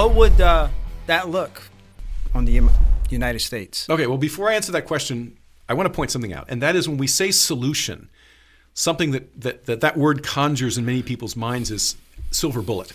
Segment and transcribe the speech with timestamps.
[0.00, 0.68] what would uh,
[1.06, 1.62] that look
[2.34, 2.62] on the
[3.10, 3.86] United States?
[3.90, 5.36] Okay, well, before I answer that question,
[5.68, 8.08] I want to point something out, and that is when we say solution,
[8.72, 11.96] something that that that, that word conjures in many people's minds is
[12.30, 12.94] silver bullet.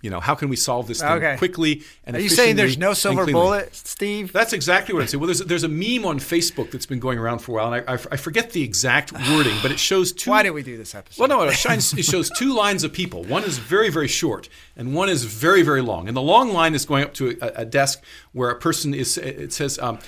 [0.00, 1.36] You know, how can we solve this thing Okay.
[1.38, 4.32] quickly and Are you saying there's no silver bullet, Steve?
[4.32, 5.20] That's exactly what I'm saying.
[5.20, 7.72] Well, there's a, there's a meme on Facebook that's been going around for a while,
[7.72, 10.30] and I, I, I forget the exact wording, but it shows two.
[10.30, 11.20] Why did we do this episode?
[11.20, 13.24] Well, no, it, shines, it shows two lines of people.
[13.24, 16.06] One is very, very short, and one is very, very long.
[16.06, 18.00] And the long line is going up to a, a desk
[18.32, 19.18] where a person is.
[19.18, 19.98] It says um,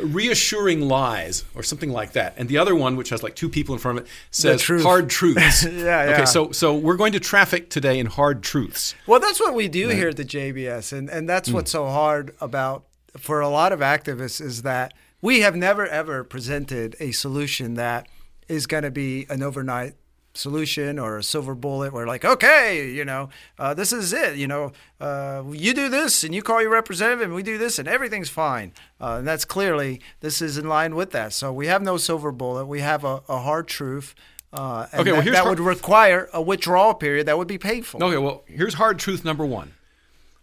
[0.00, 2.34] reassuring lies or something like that.
[2.36, 4.82] And the other one, which has like two people in front of it, says truth.
[4.82, 5.64] hard truths.
[5.64, 5.70] Yeah,
[6.04, 6.12] yeah.
[6.14, 8.94] Okay, so so we're going to traffic today in hard truths.
[9.06, 12.34] Well, that's what we do here at the JBS, and and that's what's so hard
[12.40, 12.84] about
[13.16, 18.08] for a lot of activists is that we have never ever presented a solution that
[18.48, 19.94] is going to be an overnight
[20.36, 21.92] solution or a silver bullet.
[21.92, 24.36] We're like, okay, you know, uh, this is it.
[24.36, 27.78] You know, uh, you do this, and you call your representative, and we do this,
[27.78, 28.72] and everything's fine.
[29.00, 31.32] Uh, and that's clearly this is in line with that.
[31.32, 32.66] So we have no silver bullet.
[32.66, 34.14] We have a, a hard truth.
[34.52, 37.58] Uh, and Okay, well, that, here's that would require a withdrawal period that would be
[37.58, 38.02] painful.
[38.02, 39.74] Okay, well, here's hard truth number one.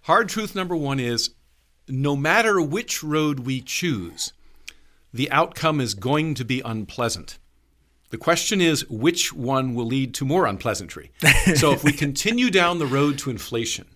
[0.01, 1.31] Hard truth number one is
[1.87, 4.33] no matter which road we choose,
[5.13, 7.37] the outcome is going to be unpleasant.
[8.09, 11.11] The question is which one will lead to more unpleasantry.
[11.55, 13.87] so if we continue down the road to inflation,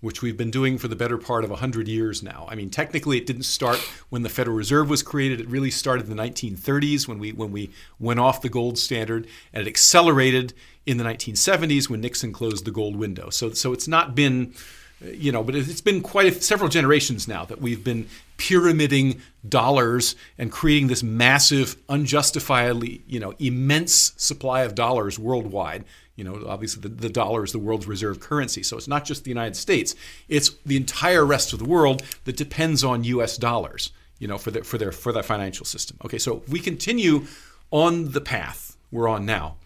[0.00, 2.46] which we've been doing for the better part of 100 years now.
[2.48, 3.78] I mean, technically, it didn't start
[4.10, 5.40] when the Federal Reserve was created.
[5.40, 9.26] It really started in the 1930s when we when we went off the gold standard,
[9.52, 10.54] and it accelerated
[10.88, 13.28] in the 1970s when Nixon closed the gold window.
[13.28, 14.54] So, so it's not been,
[15.02, 20.16] you know, but it's been quite a, several generations now that we've been pyramiding dollars
[20.38, 25.84] and creating this massive, unjustifiably, you know, immense supply of dollars worldwide.
[26.18, 28.64] You know, obviously the, the dollar is the world's reserve currency.
[28.64, 29.94] So it's not just the United States,
[30.28, 34.50] it's the entire rest of the world that depends on US dollars, you know, for
[34.50, 35.96] their for their for their financial system.
[36.04, 37.26] Okay, so if we continue
[37.70, 39.56] on the path we're on now,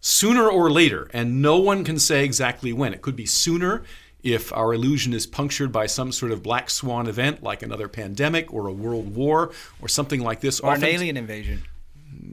[0.00, 2.92] sooner or later, and no one can say exactly when.
[2.92, 3.84] It could be sooner
[4.22, 8.52] if our illusion is punctured by some sort of black swan event like another pandemic
[8.52, 10.58] or a world war or something like this.
[10.60, 11.62] or an alien invasion.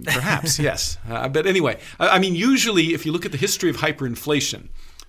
[0.05, 0.97] Perhaps, yes.
[1.09, 4.67] Uh, but anyway, I, I mean, usually, if you look at the history of hyperinflation,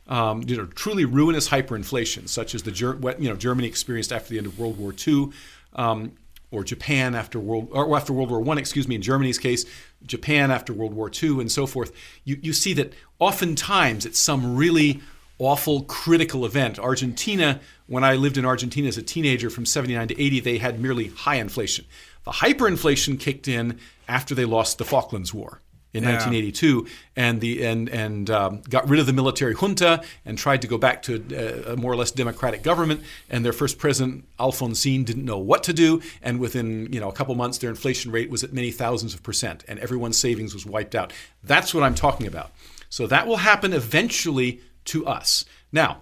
[0.09, 4.13] um, you know, truly ruinous hyperinflation, such as the Ger- what, you know Germany experienced
[4.13, 5.31] after the end of World War II,
[5.75, 6.13] um,
[6.51, 9.65] or Japan after World or after World War One, excuse me, in Germany's case,
[10.05, 11.93] Japan after World War II, and so forth.
[12.25, 15.01] You you see that oftentimes it's some really
[15.39, 16.79] awful critical event.
[16.79, 20.79] Argentina, when I lived in Argentina as a teenager from 79 to 80, they had
[20.79, 21.85] merely high inflation.
[22.25, 23.79] The hyperinflation kicked in
[24.09, 25.61] after they lost the Falklands War
[25.93, 26.11] in Yeah.
[26.13, 30.69] 1982 and the and and um, got rid of the military junta and tried to
[30.69, 31.23] go back to
[31.69, 35.63] uh, a more or less democratic government and their first president Alfonsín didn't know what
[35.65, 38.71] to do and within you know a couple months their inflation rate was at many
[38.71, 41.13] thousands of percent and everyone's savings was wiped out.
[41.45, 42.53] That's what I'm talking about.
[42.89, 45.45] So that will happen eventually to us.
[45.73, 45.99] Now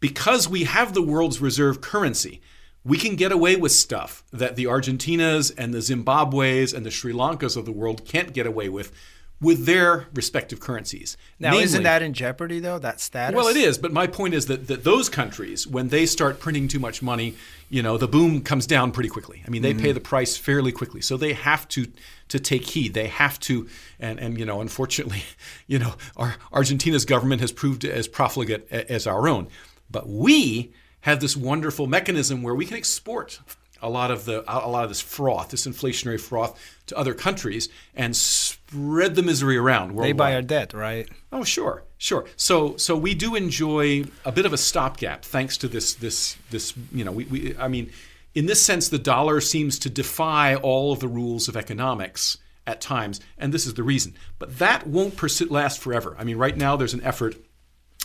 [0.00, 2.40] because we have the world's reserve currency,
[2.84, 7.12] we can get away with stuff that the Argentinas and the Zimbabwe's and the Sri
[7.12, 8.92] Lankas of the world can't get away with
[9.40, 11.16] with their respective currencies.
[11.38, 12.78] Now, Namely- isn't that in jeopardy though?
[12.78, 13.36] That status?
[13.36, 16.66] well, it is, but my point is that, that those countries, when they start printing
[16.66, 17.34] too much money,
[17.70, 19.42] you know, the boom comes down pretty quickly.
[19.46, 19.82] I mean, they mm-hmm.
[19.82, 21.86] pay the price fairly quickly, so they have to
[22.28, 22.94] to take heed.
[22.94, 23.68] They have to,
[24.00, 25.22] and and you know, unfortunately,
[25.66, 29.48] you know, our Argentina's government has proved as profligate as our own,
[29.90, 30.72] but we
[31.02, 33.40] have this wonderful mechanism where we can export
[33.80, 37.68] a lot of the a lot of this froth, this inflationary froth, to other countries
[37.94, 40.06] and spread the misery around worldwide.
[40.06, 41.08] They buy our debt, right?
[41.32, 42.26] Oh, sure, sure.
[42.36, 46.74] So, so we do enjoy a bit of a stopgap thanks to this, this, this.
[46.92, 47.90] You know, we, we, I mean,
[48.34, 52.80] in this sense, the dollar seems to defy all of the rules of economics at
[52.80, 54.14] times, and this is the reason.
[54.38, 56.14] But that won't persi- last forever.
[56.18, 57.36] I mean, right now there's an effort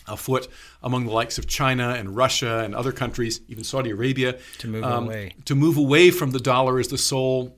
[0.08, 0.48] afoot
[0.82, 4.84] among the likes of China and Russia and other countries, even Saudi Arabia, To move
[4.84, 5.36] um, away.
[5.46, 7.58] to move away from the dollar as the sole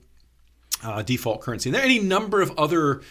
[0.82, 1.68] uh, default currency.
[1.68, 3.02] And there are any number of other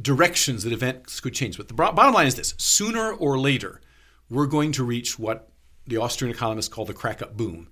[0.00, 1.56] directions that events could change.
[1.56, 3.80] But the bottom line is this sooner or later,
[4.28, 5.48] we're going to reach what
[5.86, 7.68] the Austrian economists call the crack up boom.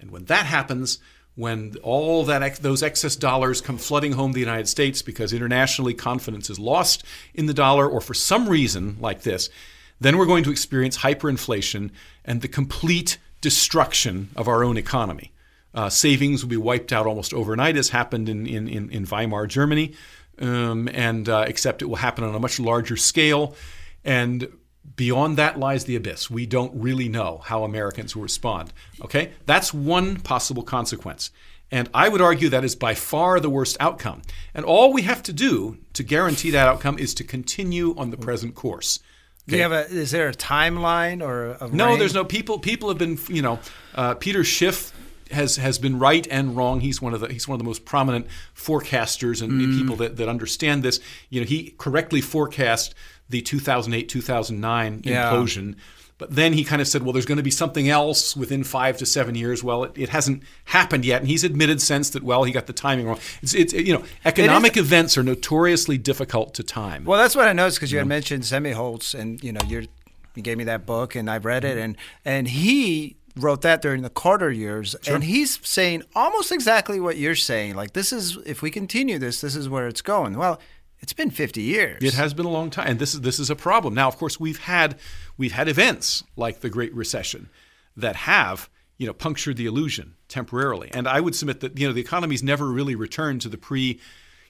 [0.00, 0.98] And when that happens,
[1.34, 5.32] when all that ex- those excess dollars come flooding home to the United States because
[5.32, 9.50] internationally confidence is lost in the dollar, or for some reason like this,
[10.00, 11.90] then we're going to experience hyperinflation
[12.24, 15.32] and the complete destruction of our own economy.
[15.74, 19.46] Uh, savings will be wiped out almost overnight, as happened in, in, in, in Weimar,
[19.46, 19.94] Germany,
[20.38, 23.54] um, and uh, except it will happen on a much larger scale.
[24.04, 24.48] And
[24.94, 26.30] Beyond that lies the abyss.
[26.30, 28.72] We don't really know how Americans will respond.
[29.02, 29.32] Okay?
[29.44, 31.30] That's one possible consequence.
[31.70, 34.22] And I would argue that is by far the worst outcome.
[34.54, 38.16] And all we have to do to guarantee that outcome is to continue on the
[38.16, 39.00] present course.
[39.48, 39.86] Do you have a?
[39.86, 41.98] Is there a timeline or a No, range?
[42.00, 42.58] there's no people.
[42.58, 43.60] People have been, you know,
[43.94, 44.92] uh, Peter Schiff
[45.30, 46.80] has has been right and wrong.
[46.80, 48.26] He's one of the he's one of the most prominent
[48.56, 49.78] forecasters and Mm.
[49.78, 50.98] people that, that understand this.
[51.30, 52.94] You know, he correctly forecast
[53.28, 55.30] the 2008 2009 Yeah.
[55.30, 55.74] implosion.
[56.18, 58.96] But then he kind of said, well, there's going to be something else within five
[58.98, 59.62] to seven years.
[59.62, 61.20] Well, it, it hasn't happened yet.
[61.20, 63.18] And he's admitted since that, well, he got the timing wrong.
[63.42, 67.04] It's, it's you know, economic events are notoriously difficult to time.
[67.04, 69.84] Well, that's what I noticed because you had mentioned Sennholz, and you know, you're,
[70.34, 71.78] you gave me that book, and I've read Mm-hmm.
[71.78, 76.98] it, and and he wrote that during the Carter years, and he's saying almost exactly
[76.98, 77.74] what you're saying.
[77.74, 80.38] Like this is if we continue this, this is where it's going.
[80.38, 80.58] Well,
[81.00, 82.02] it's been 50 years.
[82.02, 83.94] It has been a long time, and this is this is a problem.
[83.94, 84.96] Now, of course, we've had
[85.36, 87.48] we've had events like the Great Recession
[87.96, 91.92] that have you know punctured the illusion temporarily, and I would submit that you know
[91.92, 94.00] the economy's never really returned to the pre.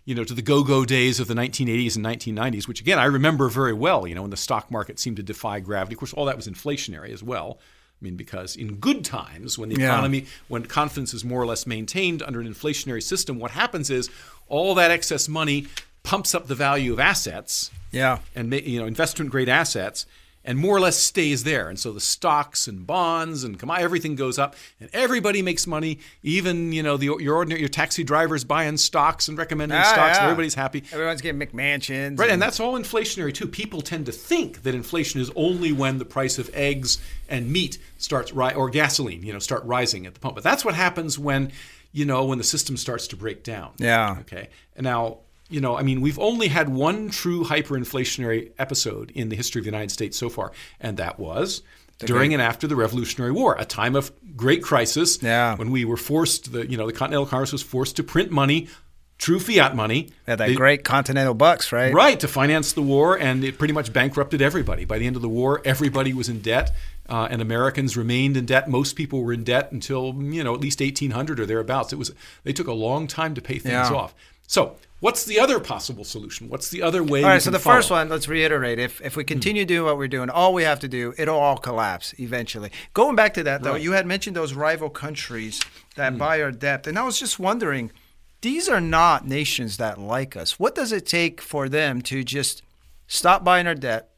[0.08, 3.48] You know, to the go-go days of the 1980s and 1990s, which again I remember
[3.48, 4.06] very well.
[4.06, 5.94] You know, when the stock market seemed to defy gravity.
[5.96, 7.58] Of course, all that was inflationary as well.
[8.00, 9.86] I mean, because in good times, when the Yeah.
[9.86, 14.08] economy, when confidence is more or less maintained under an inflationary system, what happens is
[14.46, 15.66] all that excess money
[16.06, 18.18] pumps up the value of assets Yeah.
[18.34, 20.06] and you know investment grade assets
[20.48, 24.14] and more or less stays there and so the stocks and bonds and come everything
[24.14, 28.44] goes up and everybody makes money even you know the your ordinary your taxi drivers
[28.44, 32.16] buying stocks and recommending Ah, stocks and everybody's happy Everyone's getting McMansions.
[32.20, 33.48] Right, and that's all inflationary too.
[33.48, 36.98] People tend to think that inflation is only when the price of eggs
[37.28, 40.36] and meat starts ri- or gasoline, you know, start rising at the pump.
[40.36, 41.50] But that's what happens when,
[41.92, 43.72] you know, when the system starts to break down.
[43.78, 44.18] Yeah.
[44.20, 44.48] Okay.
[44.76, 45.18] And now,
[45.48, 49.64] you know, I mean, we've only had one true hyperinflationary episode in the history of
[49.64, 51.62] the United States so far, and that was
[51.98, 55.22] during and after the Revolutionary War, a time of great crisis.
[55.22, 55.56] Yeah.
[55.56, 58.68] When we were forced, the you know, the Continental Congress was forced to print money,
[59.18, 60.10] true fiat money.
[60.26, 61.94] Had that They- great Continental Bucks, right?
[61.94, 64.84] Right, to finance the war, and it pretty much bankrupted everybody.
[64.84, 66.74] By the end of the war, everybody was in debt,
[67.08, 68.68] uh, and Americans remained in debt.
[68.68, 71.92] Most people were in debt until you know at least 1800 or thereabouts.
[71.94, 72.12] It was
[72.44, 73.92] they took a long time to pay things Yeah.
[73.94, 74.14] off.
[74.46, 76.48] So, what's the other possible solution?
[76.48, 77.22] What's the other way?
[77.22, 78.78] All right, so the first one, let's reiterate.
[78.78, 81.58] If if we continue doing what we're doing, all we have to do, it'll all
[81.58, 82.70] collapse eventually.
[82.94, 83.82] Going back to that though, Right.
[83.82, 85.60] you had mentioned those rival countries
[85.96, 86.18] that Hmm.
[86.18, 87.90] buy our debt, and I was just wondering,
[88.42, 90.58] these are not nations that like us.
[90.58, 92.62] What does it take for them to just
[93.08, 94.10] stop buying our debt,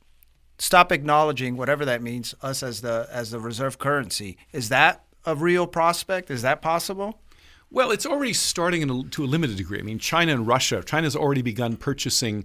[0.59, 4.37] stop acknowledging whatever that means, us as the as the reserve currency?
[4.53, 6.31] Is that a real prospect?
[6.31, 7.21] Is that possible?
[7.71, 9.79] Well, it's already starting in a, to a limited degree.
[9.79, 10.83] I mean, China and Russia.
[10.85, 12.45] China's already begun purchasing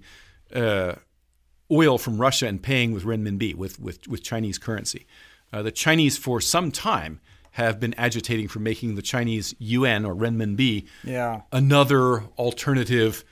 [0.53, 0.95] uh,
[1.71, 5.05] oil from Russia and paying with renminbi, with with, with Chinese currency.
[5.51, 7.19] Uh, the Chinese, for some time,
[7.51, 11.41] have been agitating for making the Chinese yuan or renminbi Yeah.
[11.51, 13.23] another alternative,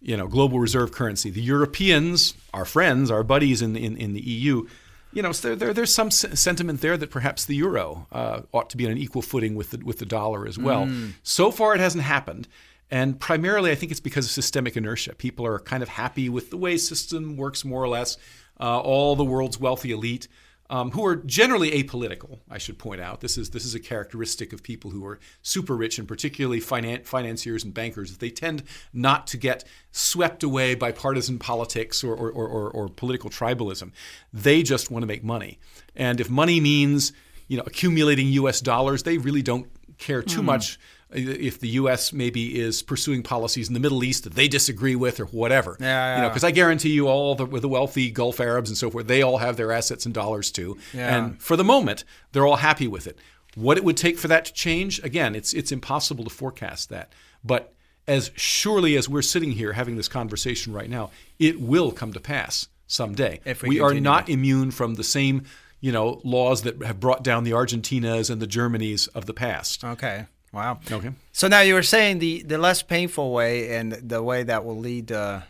[0.00, 1.30] you know, global reserve currency.
[1.30, 4.66] The Europeans, our friends, our buddies in in, in the EU,
[5.12, 8.70] you know, so there, there, there's some sentiment there that perhaps the euro uh, ought
[8.70, 10.88] to be on an equal footing with the with the dollar as well.
[11.22, 12.48] So far, it hasn't happened.
[12.92, 15.14] And primarily, I think it's because of systemic inertia.
[15.14, 18.16] People are kind of happy with the way system works, more or less.
[18.58, 20.28] Uh, all the world's wealthy elite
[20.70, 22.38] um, who are generally apolitical.
[22.48, 25.76] I should point out this is this is a characteristic of people who are super
[25.76, 28.16] rich, and particularly finan- financiers and bankers.
[28.16, 28.62] They tend
[28.92, 33.90] not to get swept away by partisan politics or or, or, or, or political tribalism.
[34.32, 35.58] They just want to make money,
[35.96, 37.12] and if money means
[37.48, 38.60] you know accumulating U.S.
[38.60, 39.66] dollars, they really don't
[39.98, 40.78] care too much
[41.12, 42.12] Uh, if the U.S.
[42.12, 45.76] maybe is pursuing policies in the Middle East that they disagree with or whatever.
[45.80, 48.90] Yeah, You know, because I guarantee you, all the the wealthy Gulf Arabs and so
[48.90, 50.78] forth, they all have their assets in dollars too.
[50.92, 51.16] Yeah.
[51.16, 53.18] And for the moment, they're all happy with it.
[53.54, 57.12] What it would take for that to change, again, it's it's impossible to forecast that.
[57.44, 57.74] But
[58.06, 62.20] as surely as we're sitting here having this conversation right now, it will come to
[62.20, 63.40] pass someday.
[63.44, 65.44] If we are not immune from the same,
[65.80, 69.84] you know, laws that have brought down the Argentinas and the Germanys of the past.
[69.84, 70.26] Okay.
[70.52, 70.80] Wow.
[70.90, 71.12] Okay.
[71.32, 74.78] So now you were saying the, the less painful way and the way that will
[74.78, 75.42] lead uh,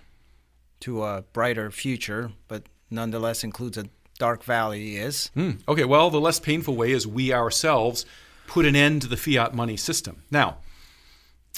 [0.80, 3.86] to a brighter future, but nonetheless includes a
[4.18, 5.28] dark valley is.
[5.34, 5.52] Hmm.
[5.66, 8.04] Okay, well, the less painful way is we ourselves
[8.46, 10.22] put an end to the fiat money system.
[10.30, 10.58] Now,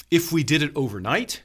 [0.09, 1.43] if we did it overnight,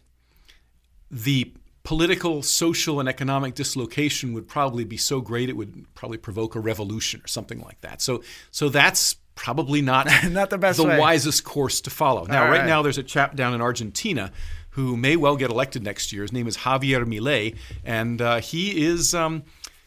[1.11, 1.52] the
[1.83, 6.61] political, social, and economic dislocation would probably be so great it would probably provoke a
[6.61, 8.02] revolution or something like that.
[8.02, 10.99] So, so that's probably not Not the best the way.
[10.99, 12.25] wisest course to follow.
[12.25, 12.66] Now, right right.
[12.66, 14.33] now, there's a chap down in Argentina
[14.71, 16.23] who may well get elected next year.
[16.23, 19.14] His name is Javier Milei, and uh, he is.
[19.14, 19.45] Um,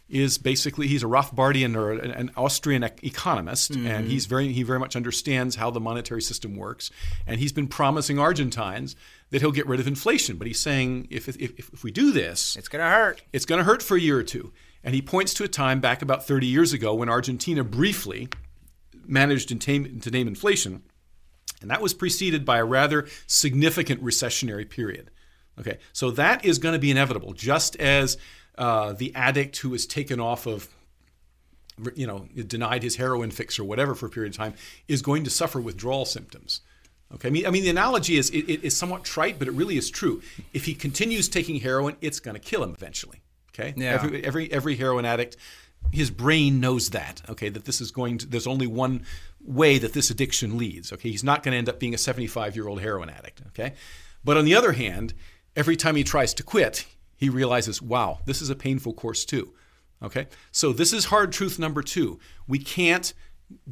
[0.09, 3.87] is basically he's a Rothbardian or an, an Austrian economist, mm-hmm.
[3.87, 6.91] and he's very he very much understands how the monetary system works,
[7.25, 8.97] and he's been promising Argentines
[9.29, 10.35] that he'll get rid of inflation.
[10.35, 13.21] But he's saying if if, if we do this, it's going to hurt.
[13.31, 14.51] It's going to hurt for a year or two.
[14.83, 18.27] And he points to a time back about 30 years ago when Argentina briefly
[19.05, 20.83] managed to tame, to name inflation,
[21.61, 25.11] and that was preceded by a rather significant recessionary period.
[25.59, 28.17] Okay, so that is going to be inevitable, just as
[28.57, 30.69] uh, the addict who is taken off of
[31.95, 34.53] you know denied his heroin fix or whatever for a period of time
[34.87, 36.61] is going to suffer withdrawal symptoms
[37.13, 39.51] okay i mean, I mean the analogy is it, it is somewhat trite but it
[39.51, 40.21] really is true
[40.53, 43.93] if he continues taking heroin it's going to kill him eventually okay yeah.
[43.93, 45.37] every, every every heroin addict
[45.91, 49.03] his brain knows that okay that this is going to there's only one
[49.43, 52.55] way that this addiction leads okay he's not going to end up being a 75
[52.55, 53.73] year old heroin addict okay
[54.23, 55.13] but on the other hand
[55.55, 56.85] every time he tries to quit
[57.21, 59.53] he realizes, wow, this is a painful course too.
[60.01, 60.25] Okay?
[60.51, 62.19] So this is hard truth number two.
[62.47, 63.13] We can't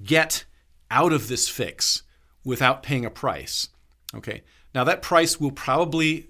[0.03, 0.45] get
[0.91, 2.03] out of this fix
[2.45, 3.69] without paying a price.
[4.13, 4.43] Okay?
[4.75, 6.29] Now that price will probably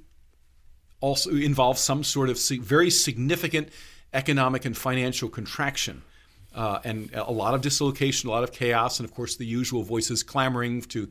[1.02, 3.68] also involve some sort of very significant
[4.14, 6.02] economic and financial contraction.
[6.54, 9.84] Uh, and a lot of dislocation, a lot of chaos, and of course the usual
[9.84, 11.08] voices clamoring to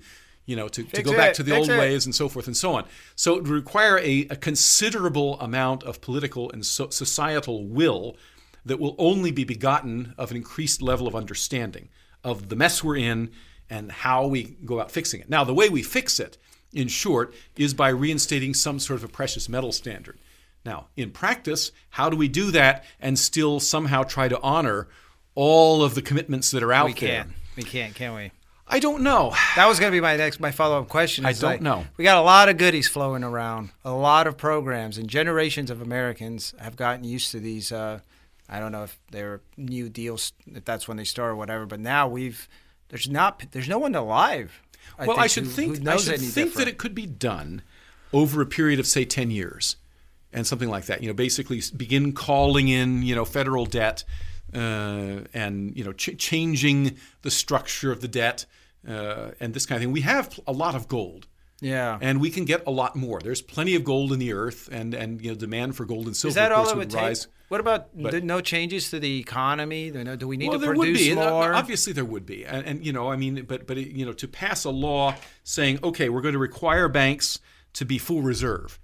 [0.49, 1.79] you know, to, to go back to the old it.
[1.79, 2.85] ways and so forth and so on.
[3.17, 8.17] So it would require a, a considerable amount of political and so, societal will
[8.65, 11.91] that will only be begotten of an increased level of understanding
[12.25, 13.31] of the mess we're in
[13.69, 15.29] and how we go about fixing it.
[15.29, 16.39] Now, the way we fix it,
[16.73, 20.19] in short, is by reinstating some sort of a precious metal standard.
[20.65, 24.89] Now, in practice, how do we do that and still somehow try to honor
[25.35, 27.27] all of the commitments that are out we there?
[27.57, 28.33] We can't, can we?
[28.71, 29.35] I don't know.
[29.57, 31.25] That was going to be my next my follow up question.
[31.25, 31.87] I don't like, know.
[31.97, 35.81] We got a lot of goodies flowing around, a lot of programs, and generations of
[35.81, 37.73] Americans have gotten used to these.
[37.73, 38.01] Uh,
[38.49, 41.65] I don't know if they're new deals, if that's when they start or whatever.
[41.65, 42.47] But now we've
[42.91, 44.61] there's not there's no one alive.
[44.99, 46.55] I well, think, I should who, think who I should think different.
[46.57, 47.63] that it could be done
[48.13, 49.77] over a period of say ten years,
[50.33, 51.03] and something like that.
[51.03, 54.05] You know, basically begin calling in you know federal debt.
[54.55, 58.47] Uh, and you know, ch- changing the structure of the debt,
[58.89, 59.93] uh, and this kind of thing.
[59.93, 61.27] We have a lot of gold.
[61.61, 61.99] Yeah.
[62.01, 63.21] And we can get a lot more.
[63.21, 66.17] There's plenty of gold in the earth, and, and you know demand for gold and
[66.17, 66.31] silver.
[66.31, 67.27] Is that all it would rise.
[67.27, 67.35] take?
[67.49, 69.91] What about but, no changes to the economy?
[69.91, 71.15] Do we need well, to there produce would be.
[71.15, 71.55] more?
[71.55, 74.29] Obviously, there would be, and, and, you know, I mean, but but you know, to
[74.29, 77.41] pass a law saying, okay, we're going to require banks
[77.73, 78.79] to be full reserve.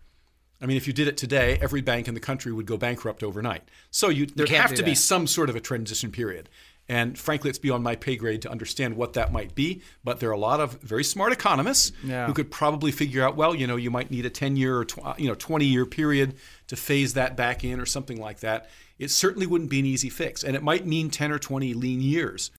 [0.64, 3.23] I mean, if you did it today, every bank in the country would go bankrupt
[3.23, 3.68] overnight.
[3.90, 4.85] So you there'd you have to that.
[4.87, 6.49] be some sort of a transition period.
[6.88, 9.83] And frankly, it's beyond my pay grade to understand what that might be.
[10.04, 12.26] But there are a lot of very smart economists yeah.
[12.26, 14.85] who could probably figure out, well, you know, you might need a 10 year or
[14.87, 16.35] tw- uh, you know 20 year period
[16.68, 18.71] to phase that back in or something like that.
[18.99, 22.00] It certainly wouldn't be an easy fix, and it might mean 10 or 20 lean
[22.00, 22.50] years.